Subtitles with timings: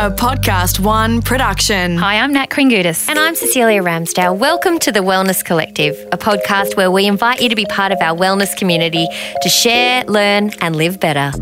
[0.00, 1.98] A Podcast One production.
[1.98, 3.06] Hi, I'm Nat Kringoudis.
[3.06, 4.34] And I'm Cecelia Ramsdale.
[4.34, 8.00] Welcome to the Wellness Collective, a podcast where we invite you to be part of
[8.00, 9.06] our wellness community
[9.42, 11.36] to share, learn, and live better.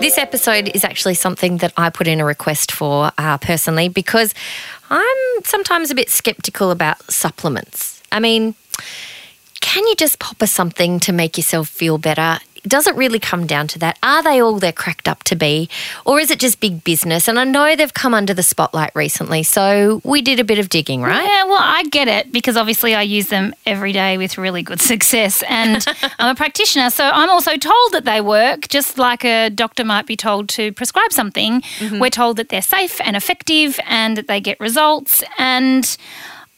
[0.00, 4.34] This episode is actually something that I put in a request for uh, personally because
[4.90, 8.02] I'm sometimes a bit skeptical about supplements.
[8.10, 8.56] I mean,
[9.70, 12.38] can you just pop a something to make yourself feel better?
[12.64, 14.00] Does it really come down to that?
[14.02, 15.68] Are they all they're cracked up to be?
[16.04, 17.28] Or is it just big business?
[17.28, 20.70] And I know they've come under the spotlight recently, so we did a bit of
[20.70, 21.24] digging, right?
[21.24, 24.80] Yeah, well, I get it because obviously I use them every day with really good
[24.94, 25.44] success.
[25.48, 25.86] And
[26.18, 30.06] I'm a practitioner, so I'm also told that they work, just like a doctor might
[30.06, 31.60] be told to prescribe something.
[31.60, 32.00] Mm-hmm.
[32.00, 35.22] We're told that they're safe and effective and that they get results.
[35.38, 35.96] And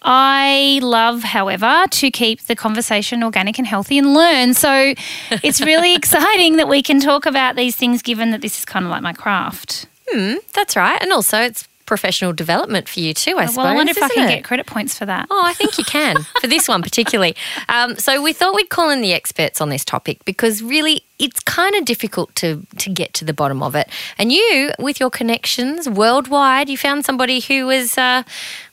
[0.03, 4.55] I love, however, to keep the conversation organic and healthy and learn.
[4.55, 4.95] So
[5.43, 8.85] it's really exciting that we can talk about these things given that this is kind
[8.85, 9.87] of like my craft.
[10.53, 11.01] That's right.
[11.01, 13.57] And also, it's professional development for you too, I suppose.
[13.59, 14.37] well, I wonder if I can it?
[14.37, 15.27] get credit points for that.
[15.31, 17.37] Oh, I think you can for this one particularly.
[17.69, 21.39] Um, so we thought we'd call in the experts on this topic because really it's
[21.41, 23.89] kind of difficult to to get to the bottom of it.
[24.19, 28.25] And you, with your connections worldwide, you found somebody who was, uh,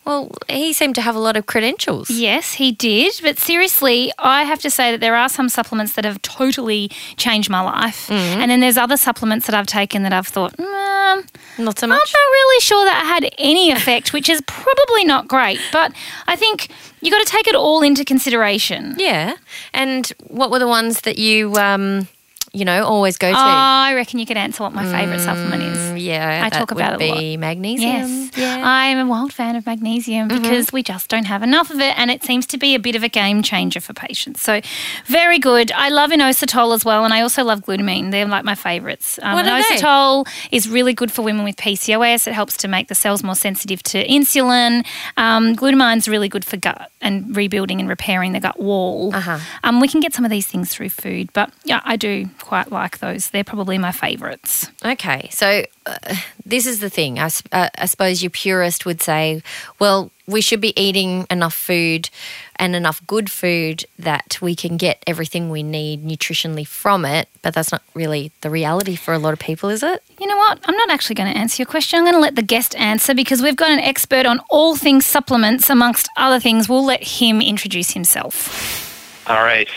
[0.06, 2.10] well, he seemed to have a lot of credentials.
[2.10, 3.20] Yes, he did.
[3.22, 7.50] But seriously, I have to say that there are some supplements that have totally changed
[7.50, 8.08] my life.
[8.08, 8.42] Mm-hmm.
[8.42, 11.94] And then there's other supplements that I've taken that I've thought, mm, Not so much.
[11.94, 15.60] I'm not really sure that I had any effect, which is probably not great.
[15.72, 15.94] But
[16.26, 16.70] I think
[17.02, 18.96] you got to take it all into consideration.
[18.98, 19.36] Yeah.
[19.74, 22.08] And what were the ones that you, um,
[22.54, 23.38] you know, always go to?
[23.38, 25.89] Oh, I reckon you could answer what my favourite supplement is.
[26.00, 27.20] Yeah, I talk about it a lot.
[27.20, 27.90] be magnesium.
[27.92, 28.56] Yes, Yeah.
[28.58, 28.66] Mm-hmm.
[28.66, 32.10] I'm a wild fan of magnesium because we just don't have enough of it, and
[32.12, 34.42] it seems to be a bit of a game changer for patients.
[34.42, 34.62] So,
[35.06, 35.72] very good.
[35.72, 38.12] I love inositol as well, and I also love glutamine.
[38.12, 39.20] They're like my favourites.
[39.22, 39.78] Um, What are they?
[39.78, 42.28] inositol is really good for women with PCOS.
[42.28, 44.86] It helps to make the cells more sensitive to insulin.
[45.18, 49.16] Um, glutamine's really good for gut and rebuilding and repairing the gut wall.
[49.16, 49.40] Uh-huh.
[49.64, 52.72] Um, we can get some of these things through food, but yeah, I do quite
[52.72, 53.30] like those.
[53.30, 54.70] They're probably my favourites.
[54.84, 57.20] Okay, so uh, this is the thing.
[57.20, 59.42] I, s- uh, I suppose your purist would say,
[59.80, 62.10] well, we should be eating enough food
[62.58, 67.28] and enough good food that we can get everything we need nutritionally from it.
[67.42, 70.04] But that's not really the reality for a lot of people, is it?
[70.20, 70.60] You know what?
[70.66, 71.98] I'm not actually going to answer your question.
[72.00, 75.06] I'm going to let the guest answer because we've got an expert on all things
[75.06, 76.70] supplements, amongst other things.
[76.70, 79.26] We'll let him introduce himself.
[79.28, 79.70] All right.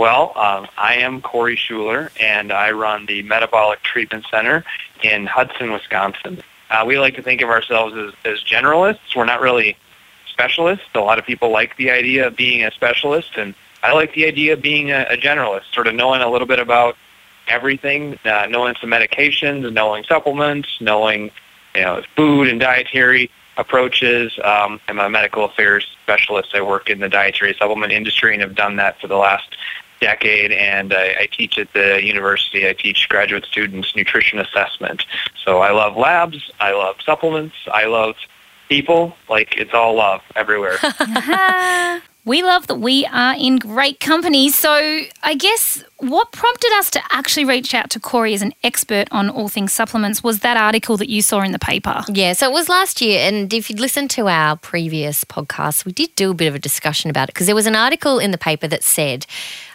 [0.00, 4.64] Well, um, I am Corey Schuler, and I run the Metabolic Treatment Center
[5.02, 6.42] in Hudson, Wisconsin.
[6.70, 9.14] Uh, we like to think of ourselves as, as generalists.
[9.14, 9.76] We're not really
[10.26, 10.86] specialists.
[10.94, 14.24] A lot of people like the idea of being a specialist, and I like the
[14.24, 16.96] idea of being a, a generalist, sort of knowing a little bit about
[17.46, 21.30] everything, uh, knowing some medications, knowing supplements, knowing
[21.74, 24.32] you know food and dietary approaches.
[24.42, 26.54] Um, I'm a medical affairs specialist.
[26.54, 29.56] I work in the dietary supplement industry and have done that for the last
[30.00, 30.52] decade.
[30.52, 32.68] And I, I teach at the university.
[32.68, 35.04] I teach graduate students nutrition assessment.
[35.44, 36.50] So I love labs.
[36.60, 37.56] I love supplements.
[37.72, 38.16] I love
[38.68, 39.16] people.
[39.28, 40.78] Like it's all love everywhere.
[42.26, 44.50] We love that we are in great company.
[44.50, 49.08] So, I guess what prompted us to actually reach out to Corey as an expert
[49.10, 52.02] on all things supplements was that article that you saw in the paper.
[52.08, 53.26] Yeah, so it was last year.
[53.26, 56.58] And if you'd listened to our previous podcast, we did do a bit of a
[56.58, 59.24] discussion about it because there was an article in the paper that said,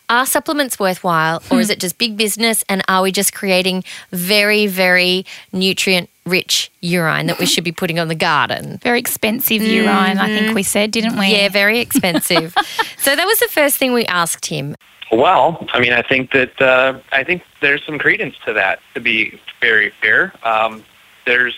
[0.09, 2.63] are supplements worthwhile or is it just big business?
[2.69, 7.99] And are we just creating very, very nutrient rich urine that we should be putting
[7.99, 8.77] on the garden?
[8.83, 11.27] Very expensive urine, I think we said, didn't we?
[11.27, 12.55] Yeah, very expensive.
[12.97, 14.75] so that was the first thing we asked him.
[15.11, 18.79] Well, I mean, I think that uh, I think there's some credence to that.
[18.95, 20.83] To be very fair, um,
[21.25, 21.55] there's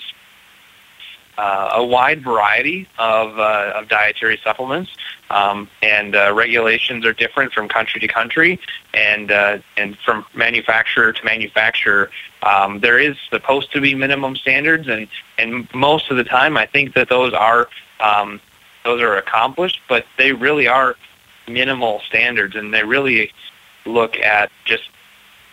[1.37, 4.91] uh, a wide variety of uh, of dietary supplements,
[5.29, 8.59] um, and uh, regulations are different from country to country,
[8.94, 12.09] and uh, and from manufacturer to manufacturer.
[12.44, 15.07] Um, there is supposed to be minimum standards, and
[15.38, 17.67] and most of the time, I think that those are
[18.00, 18.41] um,
[18.83, 20.95] those are accomplished, but they really are
[21.47, 23.31] minimal standards, and they really
[23.85, 24.89] look at just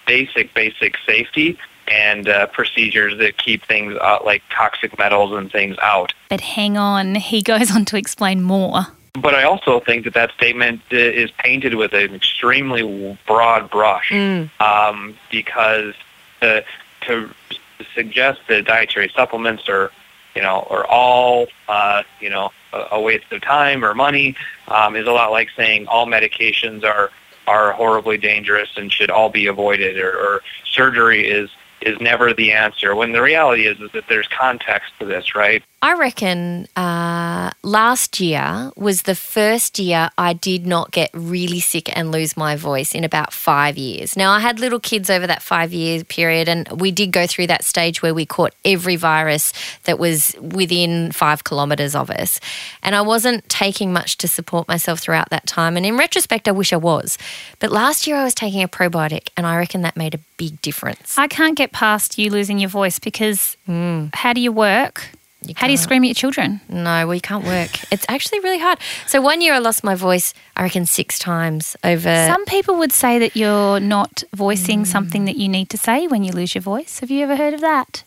[0.06, 1.59] basic, basic safety
[1.89, 6.13] and uh, procedures that keep things uh, like toxic metals and things out.
[6.29, 8.87] But hang on, he goes on to explain more.
[9.15, 14.13] But I also think that that statement uh, is painted with an extremely broad brush
[14.59, 15.95] um, because
[16.41, 16.65] to,
[17.07, 17.31] to
[17.95, 19.93] suggest that dietary supplements are,
[20.35, 24.35] you know, are all, uh, you know, a, a waste of time or money
[24.69, 27.11] um, is a lot like saying all medications are
[27.47, 31.51] are horribly dangerous and should all be avoided, or, or surgery is
[31.85, 32.95] is never the answer.
[32.95, 35.63] When the reality is is that there's context to this, right?
[35.85, 41.95] I reckon uh, last year was the first year I did not get really sick
[41.95, 44.17] and lose my voice in about five years.
[44.17, 47.49] Now, I had little kids over that five year period, and we did go through
[47.49, 49.53] that stage where we caught every virus
[49.83, 52.41] that was within five kilometres of us.
[52.83, 55.77] And I wasn't taking much to support myself throughout that time.
[55.77, 57.19] And in retrospect, I wish I was.
[57.59, 60.63] But last year, I was taking a probiotic, and I reckon that made a big
[60.63, 61.19] difference.
[61.19, 64.15] I can't get past you losing your voice because mm.
[64.15, 65.09] how do you work?
[65.56, 66.61] how do you scream at your children?
[66.71, 67.71] No, we can't work.
[67.93, 68.79] It's actually really hard.
[69.06, 72.26] So one year I lost my voice, I reckon six times over.
[72.26, 74.87] Some people would say that you're not voicing mm.
[74.87, 77.00] something that you need to say when you lose your voice.
[77.00, 78.05] Have you ever heard of that?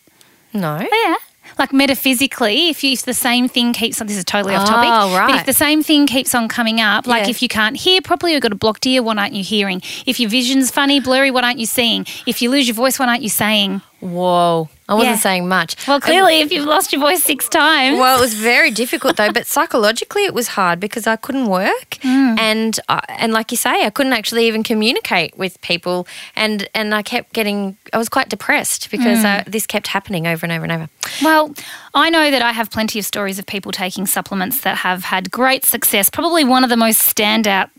[0.54, 0.80] no.
[0.81, 1.16] Oh, Yeah.
[1.58, 4.90] Like metaphysically, if, you, if the same thing keeps on, this is totally off topic.
[4.92, 7.30] Oh, But if the same thing keeps on coming up, like Yeah.
[7.30, 9.82] if you can't hear properly, you've got a blocked ear, what aren't you hearing?
[10.06, 12.06] If your vision's funny, blurry, what aren't you seeing?
[12.26, 13.82] If you lose your voice, what aren't you saying?
[14.00, 14.70] Whoa.
[14.89, 15.19] I wasn't Yeah.
[15.22, 15.75] saying much.
[15.88, 18.00] Well, clearly, if you've lost your voice six times.
[18.00, 21.98] Well, it was very difficult though, but psychologically it was hard because I couldn't work,
[22.04, 22.39] Mm.
[22.39, 26.95] and uh, and like you say, I couldn't actually even communicate with people, and and
[26.95, 29.39] I kept getting, I was quite depressed because Mm.
[29.39, 30.90] uh, this kept happening over and over and over.
[31.22, 31.54] Well,
[31.94, 35.31] I know that I have plenty of stories of people taking supplements that have had
[35.31, 36.10] great success.
[36.10, 37.69] Probably one of the most standout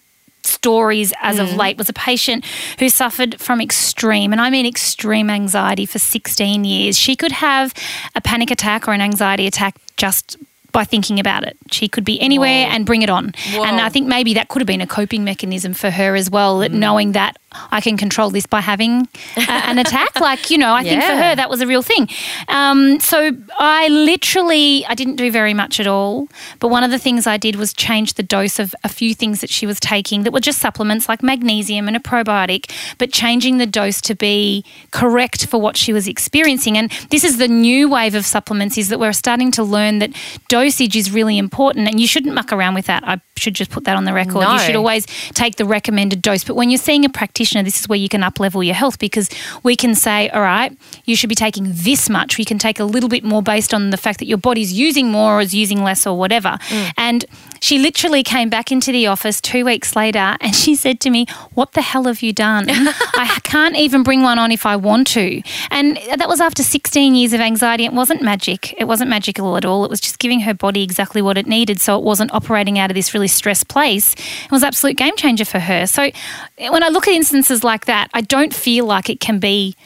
[0.48, 1.56] stories as of mm.
[1.56, 2.44] late was a patient
[2.78, 6.98] who suffered from extreme, and I mean extreme anxiety for 16 years.
[6.98, 7.72] She could have
[8.14, 10.36] a panic attack or an anxiety attack just
[10.72, 11.56] by thinking about it.
[11.70, 13.32] She could be anywhere and bring it on.
[13.54, 16.58] And I think maybe that could have been a coping mechanism for her as well,
[16.58, 20.20] that knowing that I can control this by having a, an attack.
[20.20, 22.08] Like, you know, I think for her that was a real thing.
[22.48, 26.28] Um, so I literally, I didn't do very much at all.
[26.60, 29.40] But one of the things I did was change the dose of a few things
[29.40, 33.58] that she was taking that were just supplements like magnesium and a probiotic, but changing
[33.58, 36.76] the dose to be correct for what she was experiencing.
[36.76, 40.10] And this is the new wave of supplements is that we're starting to learn that
[40.48, 43.02] dosage is really important and you shouldn't muck around with that.
[43.06, 44.40] I should just put that on the record.
[44.40, 44.52] No.
[44.52, 46.44] You should always take the recommended dose.
[46.44, 48.98] But when you're seeing a practitioner, this is where you can up level your health
[48.98, 49.28] because
[49.62, 52.38] we can say, all right, you should be taking this much.
[52.38, 55.10] We can take a little bit more based on the fact that your body's using
[55.10, 56.58] more or is using less or whatever.
[56.68, 56.92] Mm.
[56.96, 57.24] And
[57.60, 61.26] she literally came back into the office two weeks later and she said to me,
[61.54, 62.66] What the hell have you done?
[62.68, 65.42] I can't even bring one on if I want to.
[65.70, 67.84] And that was after 16 years of anxiety.
[67.84, 68.74] It wasn't magic.
[68.78, 69.84] It wasn't magical at all.
[69.84, 71.80] It was just giving her body exactly what it needed.
[71.80, 74.14] So it wasn't operating out of this really stressed place.
[74.14, 75.86] It was an absolute game changer for her.
[75.86, 76.10] So
[76.58, 79.76] when I look at instances like that, I don't feel like it can be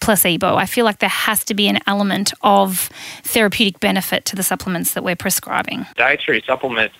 [0.00, 0.56] placebo.
[0.56, 2.90] I feel like there has to be an element of
[3.22, 5.86] therapeutic benefit to the supplements that we're prescribing.
[5.96, 6.92] dietary supplement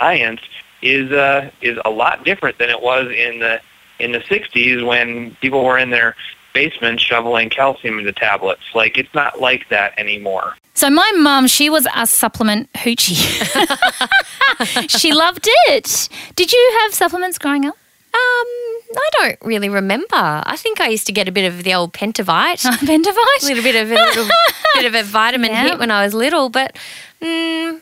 [0.00, 0.40] science
[0.82, 3.60] is uh, is a lot different than it was in the
[3.98, 6.16] in the 60s when people were in their
[6.54, 8.62] basement shoveling calcium into tablets.
[8.74, 10.56] Like it's not like that anymore.
[10.74, 13.20] So my mum, she was a supplement hoochie.
[15.00, 16.08] she loved it.
[16.36, 17.74] Did you have supplements growing up?
[18.12, 18.46] Um,
[18.96, 20.06] I don't really remember.
[20.16, 22.62] I think I used to get a bit of the old Pentavite.
[22.78, 23.42] pentavite?
[23.42, 24.28] a little bit of a little
[24.74, 25.62] bit of a vitamin Yeah.
[25.68, 26.76] hit when I was little, but
[27.20, 27.80] mm,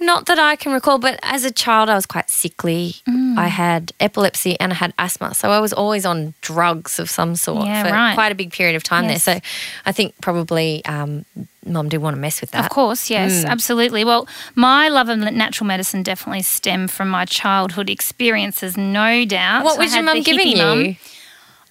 [0.00, 0.98] not that I can recall.
[0.98, 2.96] But as a child, I was quite sickly.
[3.08, 3.36] Mm.
[3.38, 7.36] I had epilepsy and I had asthma, so I was always on drugs of some
[7.36, 8.14] sort Yeah, for right.
[8.14, 9.24] quite a big period of time Yes.
[9.24, 9.36] there.
[9.36, 9.40] So
[9.86, 11.24] I think probably um,
[11.66, 12.64] mum didn't want to mess with that.
[12.64, 14.04] Of course, yes, absolutely.
[14.04, 19.64] Well, my love of natural medicine definitely stemmed from my childhood experiences, no doubt.
[19.64, 20.56] What was your mum giving you?
[20.56, 20.96] mum.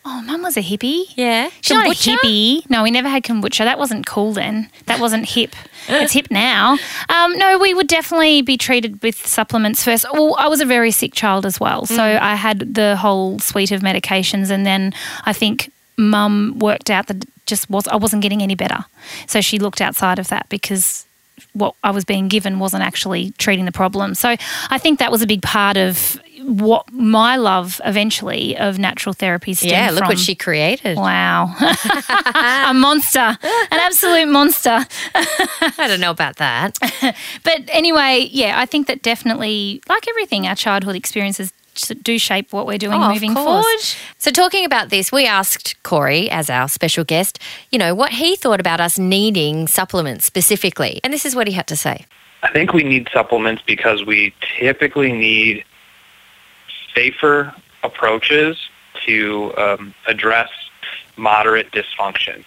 [0.09, 1.03] Oh, mum was a hippie.
[1.15, 2.67] Yeah, She's not a hippie.
[2.69, 3.65] No, we never had kombucha.
[3.65, 4.69] That wasn't cool then.
[4.85, 5.53] That wasn't hip.
[5.89, 6.77] it's hip now.
[7.09, 10.05] Um, no, we would definitely be treated with supplements first.
[10.13, 11.85] Well, I was a very sick child as well.
[11.85, 12.21] So Mm.
[12.21, 14.49] I had the whole suite of medications.
[14.49, 14.93] And then
[15.25, 18.85] I think mum worked out that just was, I wasn't getting any better.
[19.27, 21.05] So she looked outside of that because
[21.53, 24.15] what I was being given wasn't actually treating the problem.
[24.15, 24.35] So
[24.69, 29.53] I think that was a big part of what my love eventually of natural therapy
[29.53, 30.07] stemmed Yeah, look from.
[30.09, 30.95] what she created.
[30.97, 31.53] Wow.
[32.69, 33.19] a monster.
[33.19, 33.37] An
[33.71, 34.85] absolute monster.
[35.15, 36.77] I don't know about that.
[37.43, 41.51] But anyway, yeah, I think that definitely, like everything, our childhood experiences
[42.03, 43.79] do shape what we're doing Oh, moving forward.
[44.17, 47.39] So, talking about this, we asked Corey, as our special guest,
[47.71, 50.99] you know, what he thought about us needing supplements specifically.
[51.03, 52.05] And this is what he had to say.
[52.43, 55.63] I think we need supplements because we typically need
[56.93, 57.53] safer
[57.83, 58.57] approaches
[59.05, 60.49] to um, address
[61.15, 62.43] moderate dysfunction.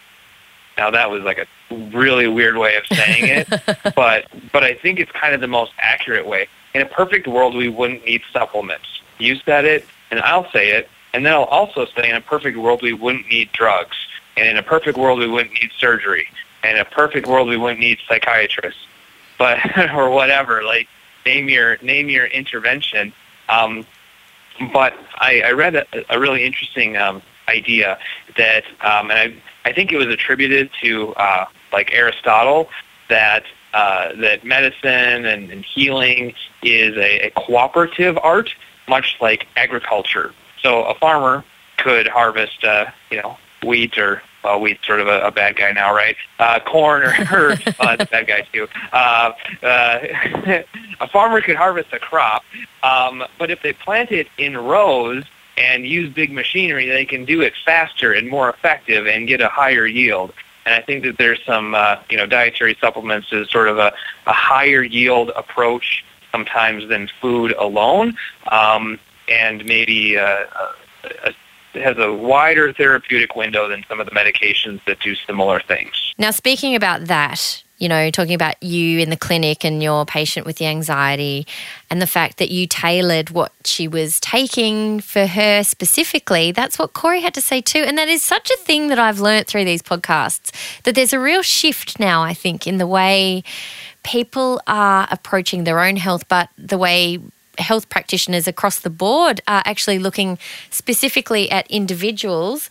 [0.76, 1.46] Now that was like a
[1.92, 5.72] really weird way of saying it, but but I think it's kind of the most
[5.78, 6.48] accurate way.
[6.74, 8.99] In a perfect world, we wouldn't need supplements.
[9.20, 10.88] You said it, and I'll say it.
[11.12, 13.96] And then I'll also say, in a perfect world, we wouldn't need drugs.
[14.36, 16.28] And in a perfect world, we wouldn't need surgery.
[16.62, 18.80] And in a perfect world, we wouldn't need psychiatrists,
[19.38, 19.58] but
[19.94, 20.62] or whatever.
[20.62, 20.88] Like
[21.26, 23.12] name your name your intervention.
[23.48, 23.86] Um,
[24.72, 27.98] but I, I read a, a really interesting um, idea
[28.36, 29.34] that, um, and
[29.64, 32.68] I, I think it was attributed to uh, like Aristotle
[33.08, 38.54] that uh, that medicine and, and healing is a, a cooperative art,
[38.88, 40.32] much like agriculture.
[40.62, 41.44] So a farmer
[41.76, 45.72] could harvest, uh, you know, wheat or well, wheat's sort of a, a bad guy
[45.72, 46.16] now, right?
[46.38, 48.66] Uh, corn or, or uh, the bad guy too.
[48.92, 49.32] Uh,
[49.62, 50.62] uh,
[51.00, 52.42] a farmer could harvest a crop,
[52.82, 55.24] um, but if they plant it in rows
[55.58, 59.48] and use big machinery, they can do it faster and more effective and get a
[59.48, 60.32] higher yield.
[60.64, 63.92] And I think that there's some, uh, you know, dietary supplements is sort of a,
[64.26, 68.16] a higher yield approach sometimes than food alone,
[68.50, 70.44] um, and maybe uh,
[71.04, 75.60] a, a, has a wider therapeutic window than some of the medications that do similar
[75.60, 76.14] things.
[76.18, 80.44] Now, speaking about that, you know, talking about you in the clinic and your patient
[80.44, 81.46] with the anxiety
[81.88, 86.92] and the fact that you tailored what she was taking for her specifically, that's what
[86.92, 87.78] Corey had to say too.
[87.80, 91.18] And that is such a thing that I've learnt through these podcasts that there's a
[91.18, 93.42] real shift now, I think, in the way
[94.02, 97.18] people are approaching their own health, but the way
[97.58, 100.38] health practitioners across the board are actually looking
[100.70, 102.70] specifically at individuals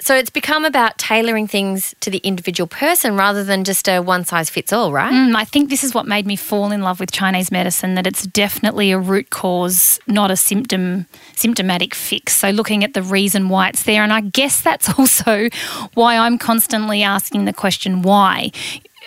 [0.00, 4.24] so it's become about tailoring things to the individual person rather than just a one
[4.24, 5.12] size fits all, right?
[5.12, 8.06] Mm, I think this is what made me fall in love with Chinese medicine that
[8.06, 12.36] it's definitely a root cause, not a symptom symptomatic fix.
[12.36, 15.48] So looking at the reason why it's there and I guess that's also
[15.94, 18.52] why I'm constantly asking the question why.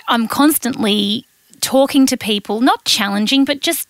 [0.10, 1.26] I'm constantly
[1.62, 3.88] talking to people, not challenging, but just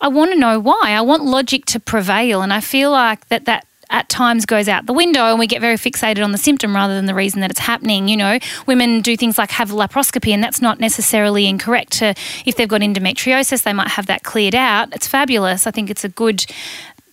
[0.00, 0.90] I want to know why.
[0.90, 4.86] I want logic to prevail and I feel like that that at times goes out
[4.86, 7.50] the window and we get very fixated on the symptom rather than the reason that
[7.50, 8.08] it's happening.
[8.08, 11.92] You know, women do things like have laparoscopy and that's not necessarily incorrect.
[11.94, 14.94] To, if they've got endometriosis, they might have that cleared out.
[14.94, 15.66] It's fabulous.
[15.66, 16.44] I think it's a good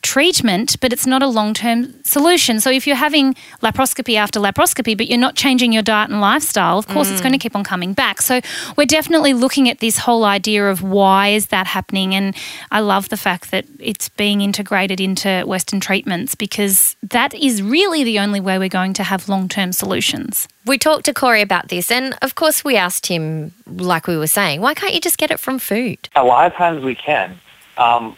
[0.05, 2.59] treatment, but it's not a long term solution.
[2.59, 3.33] So if you're having
[3.63, 7.13] laparoscopy after laparoscopy, but you're not changing your diet and lifestyle, of course mm.
[7.13, 8.21] it's going to keep on coming back.
[8.21, 8.39] So
[8.77, 12.13] we're definitely looking at this whole idea of why is that happening.
[12.13, 12.35] And
[12.71, 18.03] I love the fact that it's being integrated into Western treatments because that is really
[18.03, 20.47] the only way we're going to have long term solutions.
[20.67, 24.27] We talked to Corey about this, and of course, we asked him, like we were
[24.27, 26.09] saying, why can't you just get it from food?
[26.15, 27.39] A lot of times we can.
[27.77, 28.15] Um,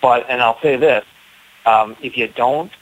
[0.00, 1.04] but and I'll say this:
[1.66, 2.72] um, if you don't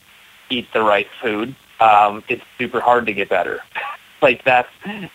[0.50, 3.61] eat the right food, um, it's super hard to get better.
[4.23, 4.68] like that's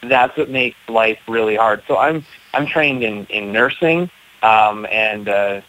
[0.03, 1.83] that's what makes life really hard.
[1.87, 4.09] So I'm I'm trained in in nursing,
[4.43, 5.61] um, and uh,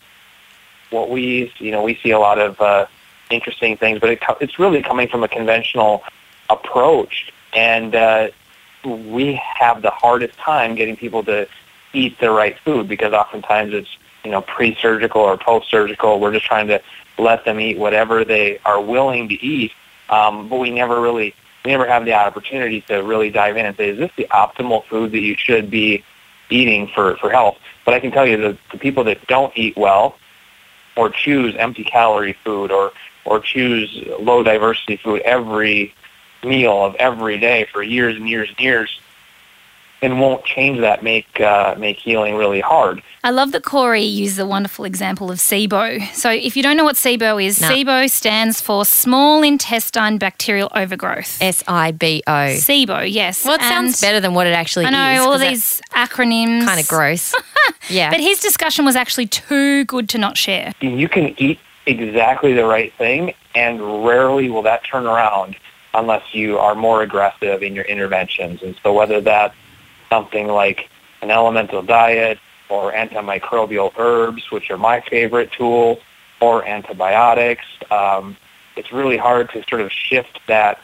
[0.91, 2.87] what we you know we see a lot of uh,
[3.31, 6.03] interesting things, but it, it's really coming from a conventional
[6.51, 8.29] approach, and uh,
[8.85, 11.49] we have the hardest time getting people to
[11.93, 16.21] eat the right food because oftentimes it's you know, pre-surgical or post-surgical.
[16.21, 16.81] We're just trying to
[17.19, 19.73] let them eat whatever they are willing to eat.
[20.09, 23.76] Um, but we never really, we never have the opportunity to really dive in and
[23.76, 26.05] say, is this the optimal food that you should be
[26.50, 27.59] eating for, for health?
[27.85, 30.17] But I can tell you that the people that don't eat well
[30.97, 32.93] or choose empty calorie food or,
[33.25, 35.95] or choose low diversity food every
[36.45, 39.00] meal of every day for years and years and years,
[40.03, 43.03] and won't change that make uh, make healing really hard.
[43.25, 46.13] I love that Corey used the wonderful example of SIBO.
[46.13, 47.69] So if you don't know what SIBO is, no.
[47.69, 51.39] SIBO stands for small intestine bacterial overgrowth.
[51.41, 52.31] S I B O.
[52.31, 53.45] SIBO, yes.
[53.45, 54.89] Well, it and sounds better than what it actually is.
[54.89, 55.27] I know, is.
[55.27, 56.67] all of these acronyms.
[56.67, 57.33] Kind of gross.
[57.89, 58.11] yeah.
[58.11, 60.73] But his discussion was actually too good to not share.
[60.81, 65.57] You can eat exactly the right thing, and rarely will that turn around
[65.95, 68.63] unless you are more aggressive in your interventions.
[68.63, 69.55] And so whether that's
[70.12, 70.90] something like
[71.23, 72.38] an elemental diet
[72.69, 75.99] or antimicrobial herbs, which are my favorite tool,
[76.40, 77.64] or antibiotics.
[77.90, 78.37] Um,
[78.76, 80.78] it's really hard to sort of shift that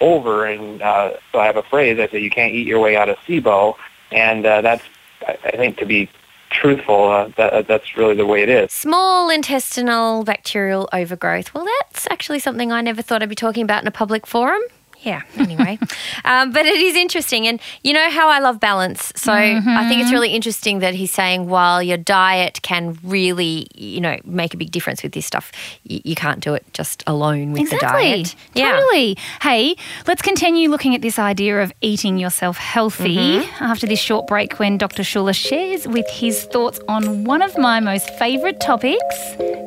[0.00, 0.46] over.
[0.46, 3.08] And uh, so I have a phrase I say, you can't eat your way out
[3.10, 3.74] of SIBO.
[4.12, 4.84] And uh, that's,
[5.26, 6.08] I think, to be
[6.50, 8.72] truthful, uh, that, that's really the way it is.
[8.72, 11.52] Small intestinal bacterial overgrowth.
[11.54, 14.62] Well, that's actually something I never thought I'd be talking about in a public forum
[15.02, 15.78] yeah, anyway.
[16.24, 17.46] um, but it is interesting.
[17.46, 19.12] And you know how I love balance.
[19.16, 19.68] So mm-hmm.
[19.68, 20.14] I think it's mm-hmm.
[20.14, 24.70] really interesting that he's saying while your diet can really, you know, make a big
[24.70, 25.52] difference with this stuff,
[25.84, 27.88] you, you can't do it just alone with exactly.
[27.88, 28.34] the diet.
[28.54, 28.72] Yeah.
[28.72, 29.16] Totally.
[29.42, 29.76] Hey,
[30.06, 33.64] let's continue looking at this idea of eating yourself healthy mm-hmm.
[33.64, 35.04] after this short break when Dr.
[35.04, 39.16] Schuler shares with his thoughts on one of my most favourite topics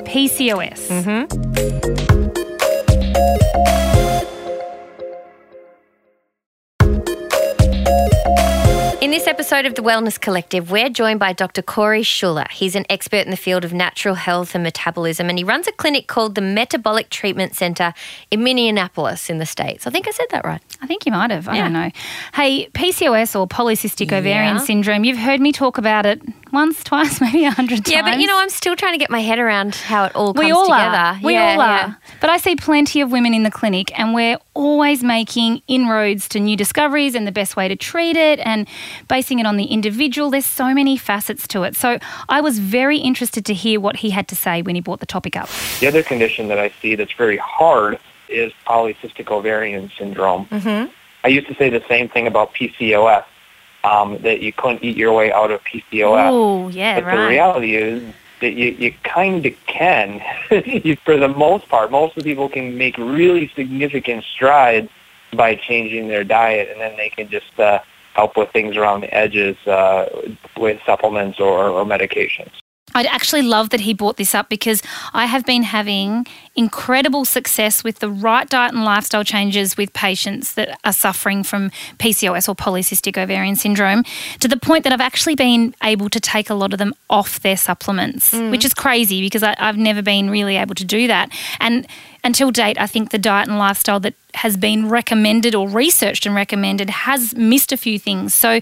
[0.06, 0.88] PCOS.
[1.04, 2.24] Mm-hmm.
[9.12, 11.62] This episode of the Wellness Collective, we're joined by Dr.
[11.62, 12.46] Corey Schuler.
[12.52, 15.72] He's an expert in the field of natural health and metabolism, and he runs a
[15.72, 17.94] clinic called the Metabolic Treatment Center
[18.32, 19.86] in Minneapolis in the States.
[19.88, 20.62] I think I said that right.
[20.82, 21.48] I think you might have.
[21.48, 21.64] I Yeah.
[21.64, 21.92] don't know.
[22.34, 24.64] Hey, PCOS or polycystic ovarian Yeah.
[24.64, 26.22] syndrome, you've heard me talk about it
[26.54, 27.92] once, twice, maybe a hundred times.
[27.92, 30.34] Yeah, but you know, I'm still trying to get my head around how it all
[30.34, 30.96] comes we all together.
[30.96, 31.20] are.
[31.24, 31.66] We Yeah, all are.
[31.78, 31.94] yeah.
[32.22, 36.40] But I see plenty of women in the clinic, and we're always making inroads to
[36.40, 38.68] new discoveries and the best way to treat it and
[39.08, 40.30] basing it on the individual.
[40.30, 41.76] There's so many facets to it.
[41.76, 41.98] So
[42.30, 45.06] I was very interested to hear what he had to say when he brought the
[45.08, 45.50] topic up.
[45.80, 47.98] The other condition that I see that's very hard
[48.30, 50.46] is polycystic ovarian syndrome.
[50.48, 50.90] Mhm.
[51.24, 53.24] I used to say the same thing about PCOS,
[53.84, 56.30] um, that you couldn't eat your way out of PCOS.
[56.32, 58.04] Oh, yeah, but the reality is
[58.40, 60.22] that you, you kind of can.
[60.66, 64.90] you, for the most part, most of the people can make really significant strides
[65.34, 67.80] by changing their diet, and then they can just uh,
[68.14, 70.08] help with things around the edges uh,
[70.58, 72.52] with supplements or, or medications.
[72.96, 74.82] I'd actually love that he brought this up because
[75.14, 80.54] I have been having incredible success with the right diet and lifestyle changes with patients
[80.54, 84.04] that are suffering from PCOS or polycystic ovarian syndrome
[84.40, 87.40] to the point that I've actually been able to take a lot of them off
[87.40, 88.52] their supplements, mm.
[88.52, 91.32] which is crazy because I, I've never been really able to do that.
[91.60, 91.88] And
[92.24, 96.34] until date, I think the diet and lifestyle that has been recommended or researched and
[96.34, 98.34] recommended has missed a few things.
[98.34, 98.60] So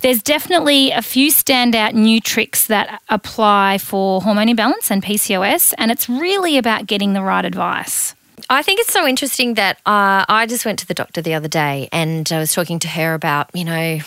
[0.00, 5.90] there's definitely a few standout new tricks that apply for hormone imbalance and PCOS, and
[5.90, 8.14] it's really about getting the right advice.
[8.48, 11.48] I think it's so interesting that uh, I just went to the doctor the other
[11.48, 14.00] day and I was talking to her about, you know,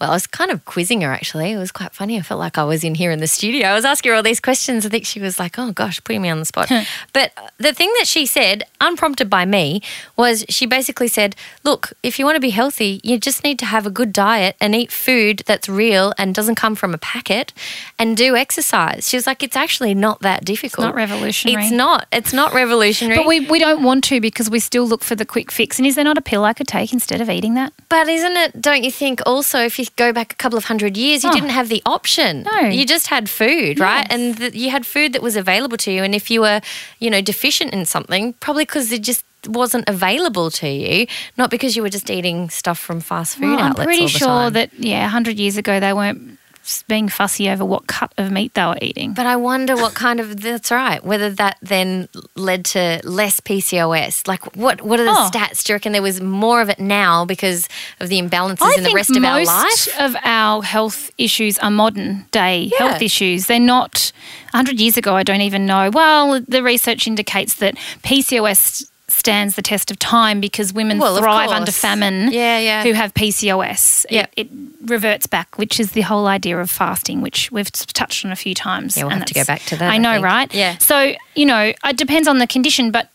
[0.00, 1.52] well, I was kind of quizzing her actually.
[1.52, 2.18] It was quite funny.
[2.18, 3.68] I felt like I was in here in the studio.
[3.68, 4.86] I was asking her all these questions.
[4.86, 6.70] I think she was like, oh gosh, putting me on the spot.
[7.12, 9.82] but uh, the thing that she said, unprompted by me,
[10.16, 13.66] was she basically said, look, if you want to be healthy, you just need to
[13.66, 17.52] have a good diet and eat food that's real and doesn't come from a packet
[17.98, 19.08] and do exercise.
[19.08, 20.86] She was like, it's actually not that difficult.
[20.86, 21.64] not revolutionary.
[21.64, 22.06] It's not.
[22.12, 23.18] It's not revolutionary.
[23.18, 25.78] But we, we don't want to because we still look for the quick fix.
[25.78, 27.72] And is there not a pill I could take instead of eating that?
[27.88, 30.96] But isn't it, don't you think, also, if you go back a couple of hundred
[30.96, 31.32] years, you Oh.
[31.32, 32.42] didn't have the option.
[32.42, 32.60] No.
[32.68, 34.06] You just had food, right?
[34.10, 36.02] And th- you had food that was available to you.
[36.02, 36.60] And if you were,
[36.98, 41.76] you know, deficient in something, probably because it just wasn't available to you, not because
[41.76, 44.52] you were just eating stuff from fast food Well, I'm pretty sure time.
[44.54, 46.38] that, yeah, 100 years ago they weren't
[46.86, 49.14] being fussy over what cut of meat they were eating.
[49.14, 51.02] But I wonder what kind of that's right.
[51.04, 54.26] Whether that then led to less PCOS.
[54.28, 55.30] Like, what what are the Oh.
[55.32, 55.64] stats?
[55.64, 57.68] Do you reckon there was more of it now because
[58.00, 60.00] of the imbalances I in the rest of our most life?
[60.00, 62.88] of our health issues are modern day Yeah.
[62.88, 63.46] health issues.
[63.46, 64.12] They're not
[64.52, 65.16] 100 years ago.
[65.16, 65.90] I don't even know.
[65.92, 71.48] Well, the research indicates that PCOS stands the test of time because women Well, thrive
[71.48, 72.82] under famine Yeah, yeah.
[72.82, 74.04] who have PCOS.
[74.10, 74.26] Yeah.
[74.36, 74.50] It, it
[74.84, 78.54] reverts back, which is the whole idea of fasting, which we've touched on a few
[78.54, 78.96] times.
[78.96, 80.24] Yeah, we'll And have to go back to that, I I know, think.
[80.24, 80.54] right?
[80.54, 80.76] Yeah.
[80.78, 83.08] So, you know, it depends on the condition, but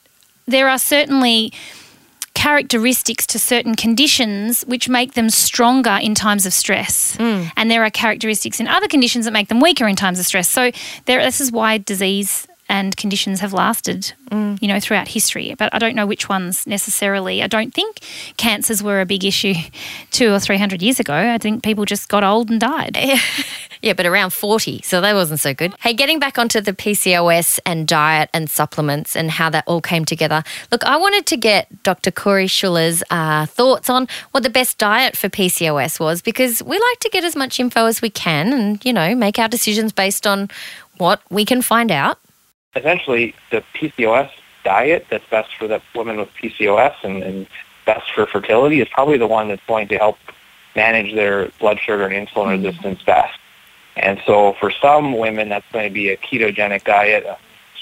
[0.47, 1.53] there are certainly
[2.33, 7.15] characteristics to certain conditions which make them stronger in times of stress.
[7.17, 7.43] Hmm.
[7.55, 10.49] And there are characteristics in other conditions that make them weaker in times of stress.
[10.49, 10.71] So
[11.05, 15.55] there, this is why disease and conditions have lasted, you know, throughout history.
[15.57, 17.43] But I don't know which ones necessarily.
[17.43, 17.99] I don't think
[18.37, 19.53] cancers were a big issue
[20.11, 21.13] two or three hundred years ago.
[21.13, 22.97] I think people just got old and died.
[23.83, 25.73] Yeah, but around 40, so that wasn't so good.
[25.81, 30.05] Hey, getting back onto the PCOS and diet and supplements and how that all came
[30.05, 30.41] together.
[30.71, 32.09] Look, I wanted to get Dr.
[32.09, 36.99] Corey Schuler's uh, thoughts on what the best diet for PCOS was because we like
[36.99, 40.25] to get as much info as we can and, you know, make our decisions based
[40.25, 40.49] on
[40.97, 42.19] what we can find out.
[42.75, 44.29] Essentially the PCOS
[44.63, 47.47] diet that's best for the women with PCOS and, and
[47.85, 50.17] best for fertility is probably the one that's going to help
[50.75, 53.37] manage their blood sugar and insulin resistance best.
[53.95, 57.37] And so for some women, that's going to be a ketogenic diet, a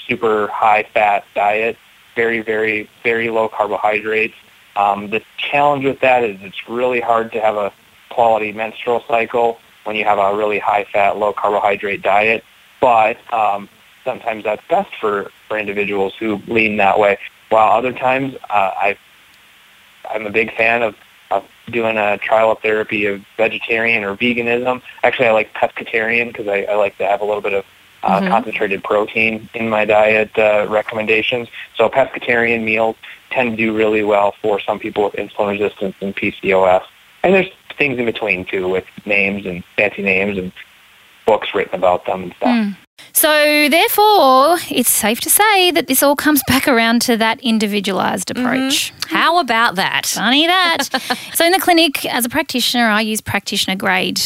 [0.06, 1.78] super high fat diet,
[2.14, 4.34] very, very, very low carbohydrates.
[4.76, 7.72] Um, the challenge with that is it's really hard to have a
[8.10, 12.44] quality menstrual cycle when you have a really high fat, low carbohydrate diet.
[12.80, 13.68] But um,
[14.04, 17.18] sometimes that's best for, for individuals who lean that way.
[17.48, 18.96] While other times, uh, I,
[20.10, 20.96] I'm a big fan of,
[21.30, 24.82] of doing a trial of therapy of vegetarian or veganism.
[25.02, 27.64] Actually, I like pescatarian because I, I like to have a little bit of
[28.02, 31.48] uh, concentrated protein in my diet uh, recommendations.
[31.76, 32.96] So pescatarian meals
[33.30, 36.84] tend to do really well for some people with insulin resistance and PCOS.
[37.22, 40.52] And there's things in between too with names and fancy names and
[41.26, 42.76] books written about them and stuff.
[43.12, 48.28] So, therefore, it's safe to say that this all comes back around to that individualized
[48.28, 48.44] mm-hmm.
[48.44, 48.92] approach.
[49.08, 50.06] How about that?
[50.06, 50.84] Funny that.
[51.34, 54.20] so, in the clinic, as a practitioner, I use practitioner grade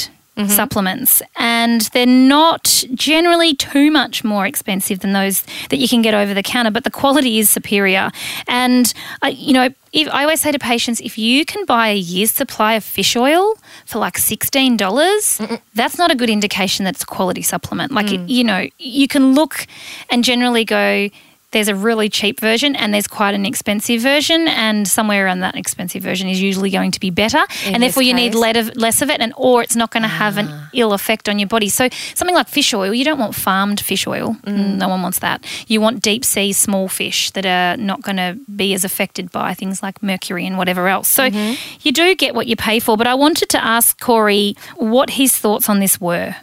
[0.49, 6.13] supplements, and they're not generally too much more expensive than those that you can get
[6.13, 8.11] over the counter, but the quality is superior.
[8.47, 8.93] And,
[9.25, 12.33] uh, you know, if, I always say to patients if you can buy a year's
[12.33, 13.55] supply of fish oil
[13.87, 15.41] for like $16, dollars
[15.75, 17.93] that's not a good indication that it's a quality supplement.
[17.93, 19.67] Like, it, you know, you can look
[20.11, 21.09] and generally go,
[21.53, 25.57] there's a really cheap version and there's quite an expensive version, and somewhere around that
[25.57, 28.41] expensive version is usually going to be better, In and therefore you need case?
[28.41, 30.71] let of, less of it, and or it's not going to have an ah.
[30.75, 31.69] ill effect on your body.
[31.69, 34.37] So something like fish oil, you don't want farmed fish oil.
[34.45, 34.57] Mm.
[34.57, 35.45] Mm, no one wants that.
[35.67, 39.55] You want deep sea small fish that are not going to be as affected by
[39.55, 41.09] things like mercury and whatever else.
[41.09, 41.79] So mm-hmm.
[41.83, 42.97] you do get what you pay for.
[42.97, 46.35] But I wanted to ask Corey what his thoughts on this were.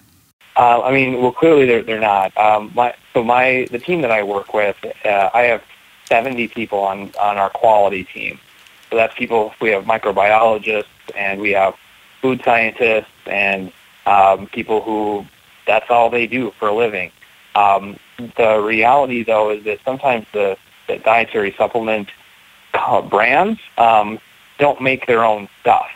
[0.56, 2.36] Uh, I mean, well, clearly they're they're not.
[2.38, 5.64] Um, my so my the team that I work with, uh, I have
[6.06, 8.40] 70 people on on our quality team.
[8.90, 9.54] So that's people.
[9.60, 10.86] We have microbiologists
[11.16, 11.76] and we have
[12.22, 13.72] food scientists and
[14.06, 15.26] um, people who
[15.66, 17.12] that's all they do for a living.
[17.56, 17.98] Um,
[18.38, 22.10] the reality, though, is that sometimes the, the dietary supplement
[22.74, 24.20] uh, brands um,
[24.58, 25.88] don't make their own stuff,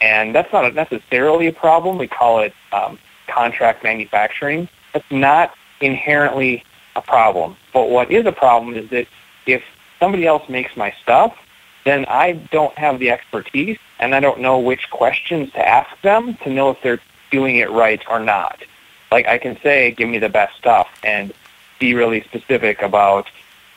[0.00, 1.98] and that's not necessarily a problem.
[1.98, 2.98] We call it um,
[3.32, 4.68] contract manufacturing.
[4.92, 6.64] That's not inherently
[6.96, 7.56] a problem.
[7.72, 9.06] But what is a problem is that
[9.46, 9.62] if
[9.98, 11.36] somebody else makes my stuff,
[11.84, 16.36] then I don't have the expertise and I don't know which questions to ask them
[16.44, 18.62] to know if they're doing it right or not.
[19.10, 21.32] Like I can say, give me the best stuff and
[21.78, 23.26] be really specific about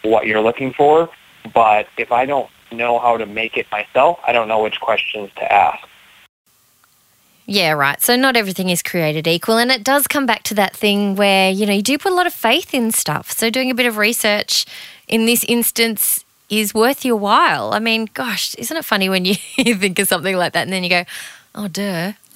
[0.03, 1.09] what you're looking for.
[1.53, 5.29] But if I don't know how to make it myself, I don't know which questions
[5.37, 5.87] to ask.
[7.47, 8.01] Yeah, right.
[8.01, 9.57] So not everything is created equal.
[9.57, 12.15] And it does come back to that thing where, you know, you do put a
[12.15, 13.31] lot of faith in stuff.
[13.31, 14.65] So doing a bit of research
[15.07, 17.71] in this instance is worth your while.
[17.73, 20.83] I mean, gosh, isn't it funny when you think of something like that and then
[20.83, 21.03] you go,
[21.53, 22.13] oh, duh.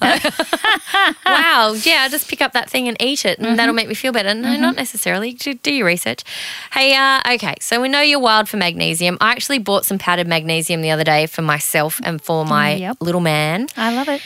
[1.26, 4.12] wow, yeah, just pick up that thing and eat it, and that'll make me feel
[4.12, 4.32] better.
[4.32, 5.32] No, not necessarily.
[5.34, 6.24] Do, do your research.
[6.72, 9.18] Hey, uh, okay, so we know you're wild for magnesium.
[9.20, 12.96] I actually bought some powdered magnesium the other day for myself and for my Yep.
[13.00, 13.68] little man.
[13.76, 14.22] I love it.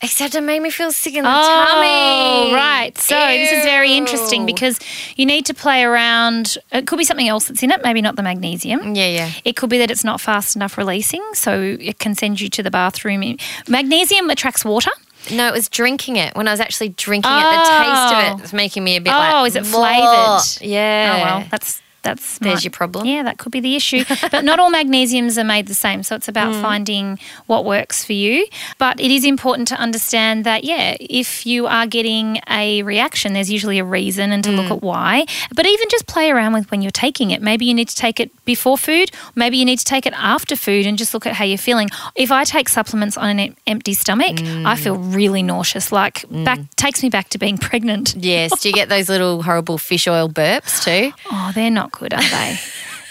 [0.00, 2.54] Except it made me feel sick in the Oh, tummy.
[2.54, 2.96] right.
[2.96, 4.78] So this is very interesting because
[5.16, 6.56] you need to play around.
[6.70, 8.94] It could be something else that's in it, maybe not the magnesium.
[8.94, 9.30] Yeah, yeah.
[9.44, 12.62] It could be that it's not fast enough releasing, so it can send you to
[12.62, 13.36] the bathroom.
[13.66, 14.92] Magnesium attracts water.
[15.32, 16.36] No, it was drinking it.
[16.36, 18.36] When I was actually drinking it, the taste of Oh.
[18.38, 19.48] it was making me a bit Oh, like.
[19.48, 20.44] is it flavoured?
[20.62, 21.12] Yeah.
[21.12, 23.06] Oh well, that's that's There's might- your problem.
[23.06, 24.04] Yeah, that could be the issue.
[24.30, 26.62] but not all magnesiums are made the same, so it's about Mm.
[26.62, 28.46] finding what works for you.
[28.78, 33.50] But it is important to understand that yeah, if you are getting a reaction, there's
[33.50, 34.56] usually a reason and to Mm.
[34.56, 35.26] look at why.
[35.54, 37.42] But even just play around with when you're taking it.
[37.42, 40.56] Maybe you need to take it before food, maybe you need to take it after
[40.56, 41.88] food and just look at how you're feeling.
[42.14, 47.02] If I take supplements on an empty stomach, I feel really nauseous, like back takes
[47.02, 48.14] me back to being pregnant.
[48.16, 48.60] Yes.
[48.60, 51.12] Do you get those little horrible fish oil burps too?
[51.30, 52.58] Oh, they're not good, are they?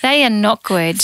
[0.01, 1.01] they are not good.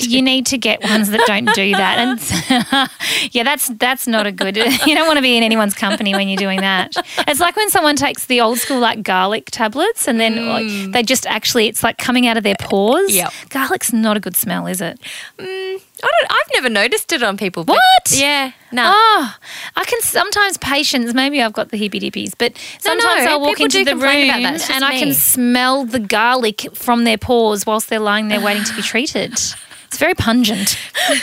[0.00, 1.98] You need to get ones that don't do that.
[1.98, 2.90] And
[3.32, 4.56] yeah, that's that's not a good.
[4.88, 6.92] You don't want to be in anyone's company when you're doing that.
[7.26, 10.92] It's like when someone takes the old school like garlic tablets and then like, mm.
[10.92, 13.14] they just actually it's like coming out of their pores.
[13.14, 14.98] Yeah, Garlic's not a good smell, is it?
[15.38, 16.30] Mm, I don't.
[16.32, 17.64] I've never noticed it on people.
[17.64, 17.80] What?
[18.12, 18.52] Yeah.
[18.70, 18.82] No.
[18.94, 19.34] Oh,
[19.76, 21.14] I can sometimes patients.
[21.14, 22.52] Maybe I've got the hippy dippies, but
[22.84, 24.54] No, no, sometimes I'll walk into the room about that.
[24.56, 28.40] It's just and I can smell the garlic from their pores whilst they're lying there
[28.40, 29.38] waiting to be treated.
[29.88, 30.68] It's very pungent.
[31.08, 31.16] so,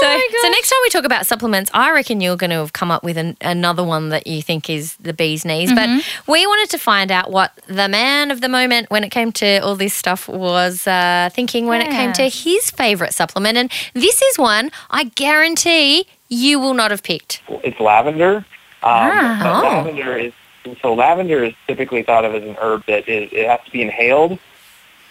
[0.00, 3.02] so next time we talk about supplements, I reckon you're going to have come up
[3.02, 5.70] with an, another one that you think is the bee's knees.
[5.70, 5.98] Mm-hmm.
[5.98, 9.32] But we wanted to find out what the man of the moment, when it came
[9.32, 13.58] to all this stuff, was uh, thinking when it came to his favourite supplement.
[13.58, 17.42] And this is one I guarantee you will not have picked.
[17.48, 18.36] It's lavender.
[18.36, 18.44] Um,
[18.84, 19.60] Ah.
[19.60, 19.62] Oh.
[19.64, 20.32] Lavender is
[20.82, 23.82] so lavender is typically thought of as an herb that is, it has to be
[23.82, 24.38] inhaled.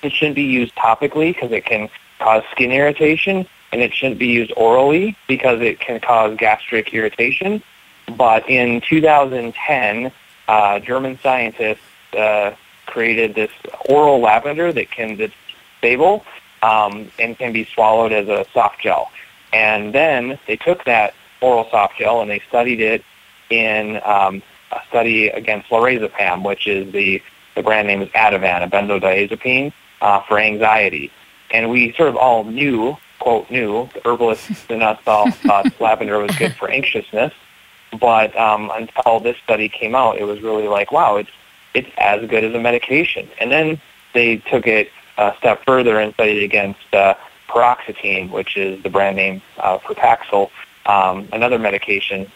[0.04, 4.28] It shouldn't be used topically because it can cause skin irritation, and it shouldn't be
[4.28, 7.62] used orally because it can cause gastric irritation.
[8.16, 10.12] But in 2010,
[10.48, 11.82] uh, German scientists
[12.18, 13.52] uh, created this
[13.90, 15.34] oral lavender that can that's
[15.78, 16.26] stable
[16.64, 19.12] um, and can be swallowed as a soft gel.
[19.54, 23.04] And then they took that oral soft gel and they studied it
[23.50, 27.22] in um, a study against lorazepam, which is the,
[27.56, 31.12] the brand name is Ativan, a benzodiazepine uh, for anxiety.
[31.52, 36.20] And we sort of all knew, quote, knew, the herbalists and us all thought lavender
[36.20, 37.34] was good for anxiousness.
[38.00, 41.32] But um, until this study came out, it was really like, wow, it's
[41.74, 43.30] it's as good as a medication.
[43.40, 43.80] And then
[44.14, 47.14] they took it a step further and studied against uh,
[47.48, 50.50] paroxetine, which is the brand name uh, for Paxil,
[50.86, 52.30] um, another medication,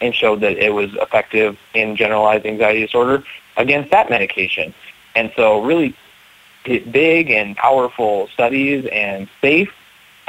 [0.00, 3.22] and showed that it was effective in generalized anxiety disorder
[3.56, 4.72] against that medication.
[5.14, 5.94] And so really
[6.64, 9.72] big and powerful studies and safe.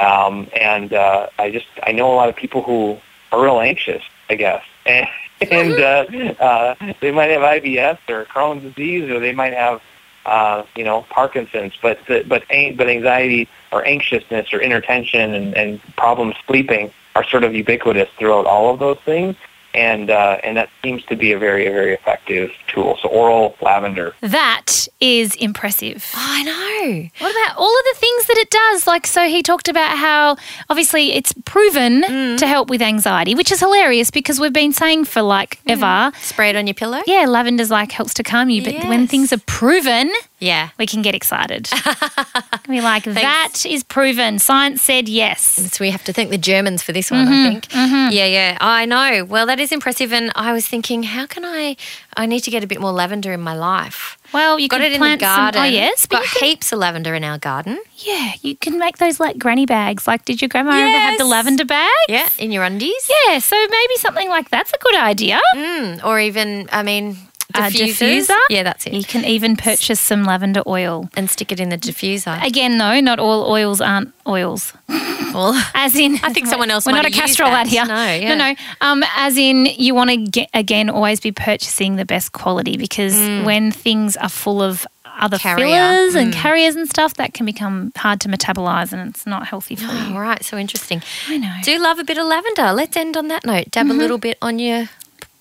[0.00, 2.98] Um, and uh, I just I know a lot of people who
[3.30, 5.06] are real anxious, I guess, and,
[5.50, 9.80] and uh, uh, they might have IBS or Crohn's disease, or they might have
[10.26, 15.80] uh, you know Parkinson's, but but but anxiety or anxiousness or inner tension and, and
[15.96, 19.36] problems sleeping are sort of ubiquitous throughout all of those things
[19.74, 22.98] and uh, and that seems to be a very very effective tool.
[23.02, 24.14] So oral lavender.
[24.20, 26.10] That is impressive.
[26.14, 27.08] Oh, I know.
[27.18, 28.86] What about all of the things that it does?
[28.86, 30.36] Like, so he talked about how
[30.68, 32.38] obviously it's proven mm.
[32.38, 35.72] to help with anxiety, which is hilarious because we've been saying for like mm.
[35.72, 36.16] ever.
[36.18, 37.02] Spray it on your pillow.
[37.06, 38.88] Yeah, lavender's like helps to calm you, but yes.
[38.88, 40.10] when things are proven,
[40.42, 41.70] yeah, we can get excited.
[42.68, 44.40] we like that is proven.
[44.40, 45.40] Science said yes.
[45.40, 47.26] So we have to thank the Germans for this one.
[47.26, 47.32] Mm-hmm.
[47.32, 47.68] I think.
[47.68, 48.12] Mm-hmm.
[48.12, 48.58] Yeah, yeah.
[48.60, 49.24] I know.
[49.24, 50.12] Well, that is impressive.
[50.12, 51.76] And I was thinking, how can I?
[52.16, 54.18] I need to get a bit more lavender in my life.
[54.34, 55.60] Well, you got it in the garden.
[55.60, 57.78] Some, oh yes, We've got can, heaps of lavender in our garden.
[57.98, 60.08] Yeah, you can make those like granny bags.
[60.08, 60.88] Like, did your grandma yes.
[60.88, 61.90] ever have the lavender bag?
[62.08, 63.10] Yeah, in your undies.
[63.28, 65.38] Yeah, so maybe something like that's a good idea.
[65.54, 67.16] Mm, or even, I mean,
[67.52, 68.26] diffuser.
[68.26, 68.38] diffuser.
[68.50, 68.92] Yeah, that's it.
[68.92, 72.44] You can even purchase some lavender oil and stick it in the diffuser.
[72.44, 74.72] Again, though, not all oils aren't oils.
[74.88, 76.86] Well, as in, I think someone else.
[76.86, 77.84] We're not a castrol ad here.
[77.84, 78.34] No, yeah.
[78.34, 78.54] no, no.
[78.80, 83.14] Um, as in, you want to get again always be purchasing the best quality because
[83.14, 83.44] mm.
[83.44, 84.86] when things are full of
[85.18, 85.66] other Carrier.
[85.66, 86.36] fillers and mm.
[86.36, 90.06] carriers and stuff that can become hard to metabolize and it's not healthy for oh,
[90.08, 90.14] you.
[90.14, 91.02] All right, so interesting.
[91.28, 91.54] I know.
[91.62, 92.72] Do love a bit of lavender.
[92.72, 93.70] Let's end on that note.
[93.70, 93.96] Dab mm-hmm.
[93.96, 94.88] a little bit on your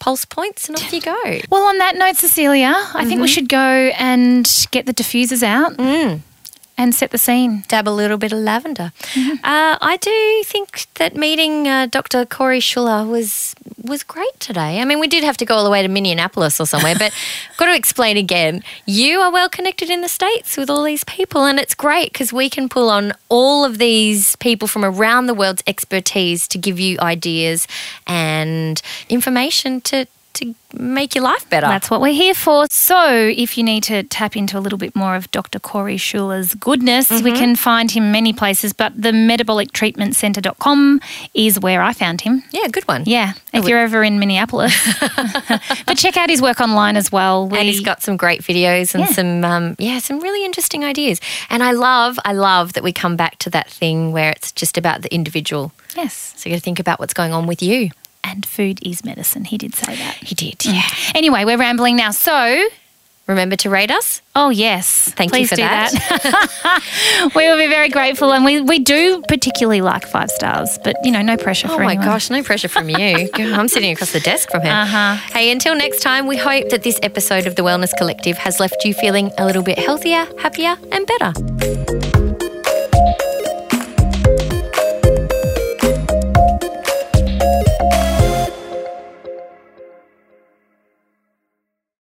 [0.01, 1.15] pulse points and off you go.
[1.49, 2.97] Well, on that note, Cecelia, I mm-hmm.
[2.97, 3.25] think we mm-hmm.
[3.27, 5.77] should go and get the diffusers out.
[5.77, 6.21] Mm
[6.81, 7.63] and set the scene.
[7.67, 8.91] Dab a little bit of lavender.
[9.13, 9.45] Mm-hmm.
[9.45, 12.25] Uh, I do think that meeting uh, Dr.
[12.25, 14.81] Corey Schuler was was great today.
[14.81, 17.13] I mean, we did have to go all the way to Minneapolis or somewhere, but
[17.57, 18.63] got to explain again.
[18.87, 22.33] You are well connected in the states with all these people, and it's great because
[22.33, 26.79] we can pull on all of these people from around the world's expertise to give
[26.79, 27.67] you ideas
[28.07, 31.67] and information to to make your life better.
[31.67, 32.65] That's what we're here for.
[32.69, 35.59] So, if you need to tap into a little bit more of Dr.
[35.59, 37.23] Corey Schuler's goodness, mm-hmm.
[37.23, 41.01] we can find him many places, but the metabolictreatmentcenter.com
[41.33, 42.43] is where I found him.
[42.51, 43.03] Yeah, good one.
[43.05, 44.73] Yeah, if you're ever in Minneapolis.
[45.85, 47.47] but check out his work online as well.
[47.47, 49.11] We, and he's got some great videos and yeah.
[49.11, 51.19] some, um, yeah, some really interesting ideas.
[51.49, 54.77] And I love, I love that we come back to that thing where it's just
[54.77, 55.71] about the individual.
[55.95, 56.33] Yes.
[56.37, 57.91] So you got to think about what's going on with you
[58.23, 59.45] and food is medicine.
[59.45, 60.15] He did say that.
[60.15, 60.81] He did, yeah.
[60.81, 61.15] Mm.
[61.15, 62.11] Anyway, we're rambling now.
[62.11, 62.67] So,
[63.27, 64.21] remember to rate us.
[64.35, 65.11] Oh, yes.
[65.13, 65.91] Thank Please you for that.
[65.91, 67.31] that.
[67.35, 68.33] we will be very grateful.
[68.33, 71.93] And we, we do particularly like five stars, but, you know, no pressure oh my
[71.93, 72.05] anyone.
[72.05, 73.29] gosh, no pressure from you.
[73.33, 74.73] I'm sitting across the desk from him.
[74.73, 75.15] Uh-huh.
[75.33, 78.83] Hey, until next time, we hope that this episode of The Wellness Collective has left
[78.85, 82.30] you feeling a little bit healthier, happier, and better.